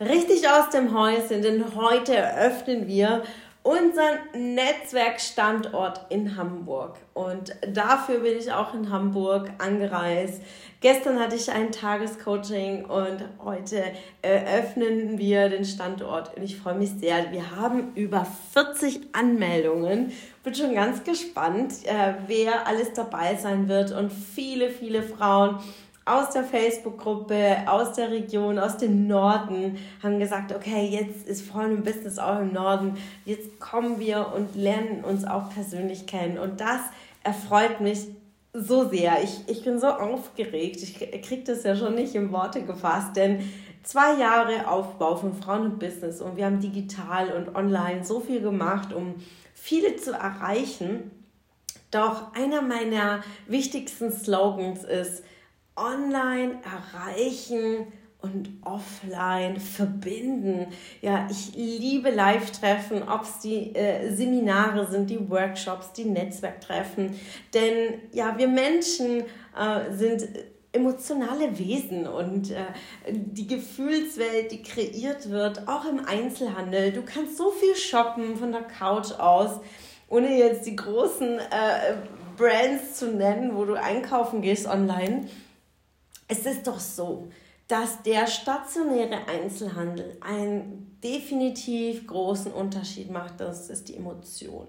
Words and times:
richtig 0.00 0.48
aus 0.48 0.70
dem 0.70 0.96
Häuschen, 0.96 1.42
denn 1.42 1.74
heute 1.74 2.14
eröffnen 2.14 2.86
wir 2.86 3.22
unseren 3.62 4.54
Netzwerkstandort 4.54 6.06
in 6.08 6.36
Hamburg. 6.36 6.98
Und 7.14 7.56
dafür 7.66 8.20
bin 8.20 8.38
ich 8.38 8.52
auch 8.52 8.74
in 8.74 8.92
Hamburg 8.92 9.50
angereist. 9.58 10.40
Gestern 10.80 11.18
hatte 11.18 11.34
ich 11.34 11.50
ein 11.50 11.72
Tagescoaching 11.72 12.84
und 12.84 13.24
heute 13.42 13.82
eröffnen 14.22 15.18
wir 15.18 15.48
den 15.48 15.64
Standort 15.64 16.36
und 16.36 16.44
ich 16.44 16.56
freue 16.58 16.76
mich 16.76 16.90
sehr. 17.00 17.32
Wir 17.32 17.56
haben 17.56 17.92
über 17.96 18.24
40 18.52 19.00
Anmeldungen. 19.12 20.12
Bin 20.44 20.54
schon 20.54 20.74
ganz 20.74 21.02
gespannt, 21.02 21.72
äh, 21.86 22.14
wer 22.28 22.68
alles 22.68 22.92
dabei 22.92 23.34
sein 23.34 23.68
wird 23.68 23.90
und 23.90 24.12
viele, 24.12 24.70
viele 24.70 25.02
Frauen 25.02 25.58
aus 26.06 26.30
der 26.30 26.44
Facebook-Gruppe, 26.44 27.64
aus 27.66 27.94
der 27.94 28.10
Region, 28.10 28.58
aus 28.58 28.78
dem 28.78 29.08
Norden, 29.08 29.76
haben 30.02 30.20
gesagt, 30.20 30.54
okay, 30.54 30.86
jetzt 30.86 31.26
ist 31.26 31.42
Frauen 31.42 31.78
im 31.78 31.82
Business 31.82 32.18
auch 32.18 32.38
im 32.38 32.52
Norden, 32.52 32.96
jetzt 33.24 33.58
kommen 33.58 33.98
wir 33.98 34.32
und 34.34 34.54
lernen 34.54 35.04
uns 35.04 35.24
auch 35.24 35.50
persönlich 35.50 36.06
kennen. 36.06 36.38
Und 36.38 36.60
das 36.60 36.80
erfreut 37.24 37.80
mich 37.80 38.06
so 38.52 38.88
sehr. 38.88 39.22
Ich, 39.22 39.40
ich 39.48 39.64
bin 39.64 39.80
so 39.80 39.88
aufgeregt. 39.88 40.80
Ich 40.80 40.96
kriege 41.22 41.42
das 41.42 41.64
ja 41.64 41.74
schon 41.74 41.96
nicht 41.96 42.14
in 42.14 42.30
Worte 42.30 42.62
gefasst, 42.62 43.16
denn 43.16 43.40
zwei 43.82 44.14
Jahre 44.14 44.68
Aufbau 44.68 45.16
von 45.16 45.34
Frauen 45.34 45.66
im 45.66 45.78
Business 45.78 46.20
und 46.20 46.36
wir 46.36 46.46
haben 46.46 46.60
digital 46.60 47.32
und 47.32 47.56
online 47.56 48.04
so 48.04 48.20
viel 48.20 48.40
gemacht, 48.40 48.92
um 48.92 49.16
viele 49.54 49.96
zu 49.96 50.12
erreichen. 50.12 51.10
Doch 51.90 52.32
einer 52.34 52.62
meiner 52.62 53.22
wichtigsten 53.46 54.12
Slogans 54.12 54.84
ist, 54.84 55.24
online 55.76 56.58
erreichen 56.64 57.86
und 58.22 58.48
offline 58.62 59.60
verbinden. 59.60 60.66
Ja, 61.00 61.28
ich 61.30 61.54
liebe 61.54 62.10
Live-Treffen, 62.10 63.02
ob 63.08 63.22
es 63.22 63.38
die 63.40 63.74
äh, 63.74 64.12
Seminare 64.14 64.86
sind, 64.90 65.10
die 65.10 65.30
Workshops, 65.30 65.92
die 65.92 66.04
Netzwerktreffen. 66.04 67.18
Denn 67.54 68.00
ja, 68.12 68.36
wir 68.36 68.48
Menschen 68.48 69.20
äh, 69.56 69.92
sind 69.92 70.28
emotionale 70.72 71.58
Wesen 71.58 72.06
und 72.06 72.50
äh, 72.50 72.64
die 73.08 73.46
Gefühlswelt, 73.46 74.52
die 74.52 74.62
kreiert 74.62 75.30
wird, 75.30 75.68
auch 75.68 75.84
im 75.86 76.04
Einzelhandel. 76.04 76.92
Du 76.92 77.02
kannst 77.02 77.36
so 77.36 77.50
viel 77.50 77.76
shoppen 77.76 78.36
von 78.36 78.52
der 78.52 78.62
Couch 78.62 79.12
aus, 79.12 79.60
ohne 80.08 80.36
jetzt 80.36 80.66
die 80.66 80.76
großen 80.76 81.38
äh, 81.38 81.94
Brands 82.36 82.94
zu 82.94 83.12
nennen, 83.12 83.56
wo 83.56 83.64
du 83.64 83.74
einkaufen 83.74 84.42
gehst 84.42 84.66
online 84.66 85.26
es 86.28 86.46
ist 86.46 86.66
doch 86.66 86.80
so, 86.80 87.28
dass 87.68 88.02
der 88.02 88.28
stationäre 88.28 89.26
Einzelhandel 89.26 90.16
einen 90.20 90.98
definitiv 91.02 92.06
großen 92.06 92.52
Unterschied 92.52 93.10
macht. 93.10 93.40
Das 93.40 93.70
ist 93.70 93.88
die 93.88 93.96
Emotion. 93.96 94.68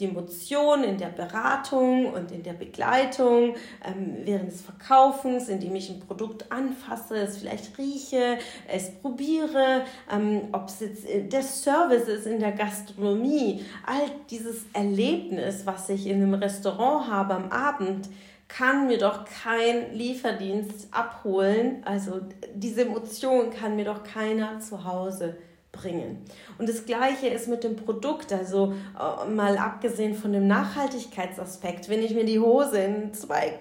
Die 0.00 0.06
Emotion 0.06 0.82
in 0.82 0.96
der 0.96 1.08
Beratung 1.08 2.12
und 2.12 2.30
in 2.30 2.42
der 2.42 2.54
Begleitung, 2.54 3.54
ähm, 3.84 4.18
während 4.24 4.50
des 4.50 4.62
Verkaufens, 4.62 5.48
indem 5.48 5.74
ich 5.74 5.90
ein 5.90 6.00
Produkt 6.00 6.50
anfasse, 6.50 7.16
es 7.16 7.38
vielleicht 7.38 7.76
rieche, 7.78 8.38
es 8.66 8.94
probiere, 8.94 9.84
ähm, 10.10 10.48
ob 10.52 10.68
es 10.68 10.80
jetzt 10.80 11.06
äh, 11.06 11.24
der 11.24 11.42
Service 11.42 12.08
ist 12.08 12.26
in 12.26 12.40
der 12.40 12.52
Gastronomie, 12.52 13.64
all 13.84 14.10
dieses 14.30 14.64
Erlebnis, 14.72 15.66
was 15.66 15.88
ich 15.90 16.06
in 16.06 16.22
einem 16.22 16.34
Restaurant 16.34 17.10
habe 17.10 17.34
am 17.34 17.50
Abend, 17.50 18.08
kann 18.48 18.86
mir 18.86 18.98
doch 18.98 19.24
kein 19.24 19.94
Lieferdienst 19.94 20.88
abholen. 20.90 21.82
Also 21.84 22.20
diese 22.54 22.82
Emotion 22.82 23.50
kann 23.50 23.76
mir 23.76 23.84
doch 23.84 24.02
keiner 24.02 24.60
zu 24.60 24.84
Hause 24.84 25.36
bringen. 25.70 26.24
Und 26.56 26.68
das 26.68 26.86
gleiche 26.86 27.28
ist 27.28 27.46
mit 27.46 27.62
dem 27.62 27.76
Produkt, 27.76 28.32
also 28.32 28.72
äh, 28.98 29.30
mal 29.30 29.58
abgesehen 29.58 30.14
von 30.14 30.32
dem 30.32 30.46
Nachhaltigkeitsaspekt, 30.46 31.88
wenn 31.88 32.02
ich 32.02 32.14
mir 32.14 32.24
die 32.24 32.40
Hose 32.40 32.78
in 32.78 33.14
zwei 33.14 33.58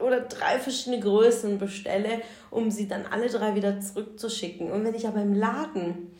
oder 0.00 0.22
drei 0.22 0.58
verschiedene 0.58 1.00
Größen 1.00 1.58
bestelle, 1.58 2.22
um 2.50 2.70
sie 2.70 2.88
dann 2.88 3.06
alle 3.06 3.28
drei 3.28 3.54
wieder 3.54 3.80
zurückzuschicken. 3.80 4.70
Und 4.72 4.84
wenn 4.84 4.94
ich 4.94 5.06
aber 5.06 5.22
im 5.22 5.32
Laden 5.32 6.10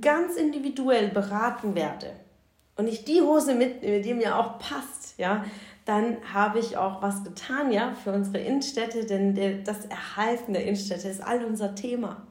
ganz 0.00 0.36
individuell 0.36 1.08
beraten 1.08 1.74
werde 1.74 2.12
und 2.76 2.86
ich 2.86 3.04
die 3.04 3.20
Hose 3.20 3.54
mitnehme, 3.54 4.00
die 4.00 4.14
mir 4.14 4.38
auch 4.38 4.58
passt, 4.58 5.18
ja, 5.18 5.44
dann 5.86 6.16
habe 6.34 6.58
ich 6.58 6.76
auch 6.76 7.00
was 7.00 7.22
getan, 7.22 7.72
ja, 7.72 7.94
für 7.94 8.12
unsere 8.12 8.38
Innenstädte, 8.38 9.06
denn 9.06 9.62
das 9.64 9.86
Erhalten 9.86 10.52
der 10.52 10.64
Innenstädte 10.64 11.08
ist 11.08 11.22
all 11.22 11.44
unser 11.44 11.74
Thema. 11.74 12.26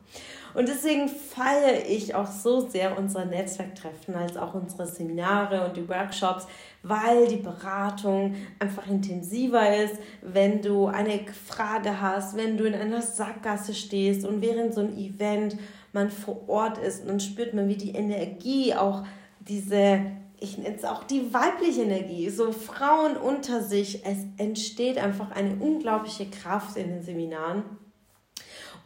Und 0.54 0.70
deswegen 0.70 1.10
feiere 1.10 1.86
ich 1.90 2.16
auch 2.16 2.28
so 2.28 2.62
sehr 2.68 2.98
unsere 2.98 3.26
Netzwerktreffen 3.26 4.16
als 4.16 4.38
auch 4.38 4.54
unsere 4.54 4.88
Seminare 4.88 5.68
und 5.68 5.76
die 5.76 5.88
Workshops, 5.88 6.48
weil 6.84 7.28
die 7.28 7.38
Beratung 7.38 8.36
einfach 8.60 8.88
intensiver 8.88 9.76
ist, 9.84 9.96
wenn 10.22 10.62
du 10.62 10.88
eine 10.88 11.20
Frage 11.46 12.00
hast, 12.00 12.38
wenn 12.38 12.58
du 12.58 12.66
in 12.66 12.74
einer 12.74 13.02
Sackgasse 13.02 13.74
stehst 13.74 14.26
und 14.26 14.42
während 14.42 14.74
so 14.74 14.82
ein 14.82 14.98
Event 14.98 15.58
man 15.92 16.10
vor 16.10 16.48
Ort 16.48 16.78
ist, 16.78 17.08
dann 17.08 17.20
spürt 17.20 17.54
man, 17.54 17.68
wie 17.70 17.78
die 17.78 17.96
Energie 17.96 18.74
auch 18.76 19.04
diese 19.40 20.02
ich 20.46 20.60
nenne 20.60 20.76
es 20.76 20.86
auch 20.86 21.04
die 21.04 21.34
weibliche 21.34 21.82
Energie, 21.82 22.30
so 22.30 22.52
Frauen 22.52 23.18
unter 23.18 23.64
sich. 23.64 24.06
Es 24.06 24.20
entsteht 24.38 24.98
einfach 24.98 25.32
eine 25.32 25.56
unglaubliche 25.56 26.30
Kraft 26.30 26.78
in 26.78 26.88
den 26.90 27.04
Seminaren. 27.04 27.64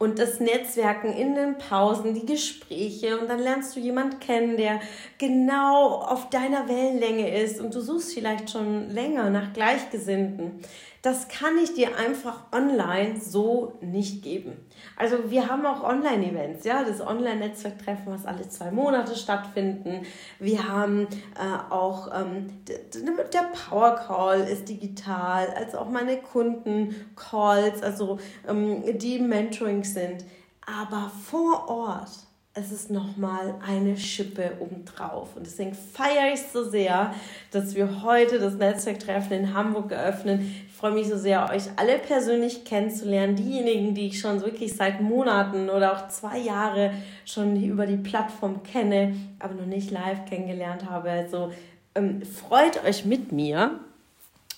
Und 0.00 0.18
das 0.18 0.40
Netzwerken 0.40 1.12
in 1.12 1.34
den 1.34 1.58
Pausen, 1.58 2.14
die 2.14 2.24
Gespräche 2.24 3.20
und 3.20 3.28
dann 3.28 3.38
lernst 3.38 3.76
du 3.76 3.80
jemanden 3.80 4.18
kennen, 4.18 4.56
der 4.56 4.80
genau 5.18 5.96
auf 5.96 6.30
deiner 6.30 6.66
Wellenlänge 6.70 7.36
ist 7.38 7.60
und 7.60 7.74
du 7.74 7.82
suchst 7.82 8.14
vielleicht 8.14 8.48
schon 8.48 8.88
länger 8.88 9.28
nach 9.28 9.52
Gleichgesinnten. 9.52 10.62
Das 11.02 11.28
kann 11.28 11.56
ich 11.56 11.72
dir 11.72 11.96
einfach 11.96 12.52
online 12.52 13.18
so 13.18 13.72
nicht 13.80 14.22
geben. 14.22 14.52
Also 14.96 15.30
wir 15.30 15.48
haben 15.48 15.64
auch 15.64 15.82
Online-Events, 15.82 16.66
ja, 16.66 16.84
das 16.84 17.00
Online-Netzwerktreffen, 17.00 18.12
was 18.12 18.26
alle 18.26 18.46
zwei 18.50 18.70
Monate 18.70 19.14
stattfinden. 19.16 20.02
Wir 20.38 20.68
haben 20.68 21.08
äh, 21.36 21.72
auch 21.72 22.10
ähm, 22.14 22.48
der 22.66 23.50
Power 23.70 23.96
Call 23.96 24.40
ist 24.40 24.68
digital, 24.68 25.48
als 25.56 25.74
auch 25.74 25.88
meine 25.88 26.18
Kunden-Calls, 26.18 27.82
also 27.82 28.18
ähm, 28.46 28.98
die 28.98 29.20
Mentorings 29.20 29.89
sind. 29.92 30.24
Aber 30.66 31.10
vor 31.24 31.68
Ort 31.68 32.10
es 32.52 32.72
ist 32.72 32.90
nochmal 32.90 33.54
eine 33.64 33.96
Schippe 33.96 34.52
obendrauf. 34.58 35.36
Und 35.36 35.46
deswegen 35.46 35.72
feiere 35.72 36.34
ich 36.34 36.42
so 36.42 36.68
sehr, 36.68 37.14
dass 37.52 37.76
wir 37.76 38.02
heute 38.02 38.40
das 38.40 38.54
Netzwerktreffen 38.54 39.32
in 39.32 39.54
Hamburg 39.54 39.92
eröffnen. 39.92 40.52
Ich 40.66 40.74
freue 40.74 40.90
mich 40.90 41.08
so 41.08 41.16
sehr, 41.16 41.48
euch 41.48 41.64
alle 41.76 41.98
persönlich 41.98 42.64
kennenzulernen. 42.64 43.36
Diejenigen, 43.36 43.94
die 43.94 44.08
ich 44.08 44.18
schon 44.18 44.40
wirklich 44.40 44.74
seit 44.74 45.00
Monaten 45.00 45.70
oder 45.70 45.92
auch 45.92 46.08
zwei 46.08 46.38
Jahre 46.38 46.92
schon 47.24 47.62
über 47.62 47.86
die 47.86 47.96
Plattform 47.96 48.64
kenne, 48.64 49.14
aber 49.38 49.54
noch 49.54 49.66
nicht 49.66 49.92
live 49.92 50.24
kennengelernt 50.24 50.90
habe. 50.90 51.10
Also 51.10 51.52
ähm, 51.94 52.22
freut 52.22 52.84
euch 52.84 53.04
mit 53.04 53.30
mir. 53.30 53.78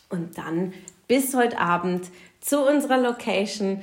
Und 0.08 0.38
dann 0.38 0.72
bis 1.08 1.34
heute 1.34 1.58
Abend 1.58 2.06
zu 2.40 2.66
unserer 2.66 2.98
Location 2.98 3.82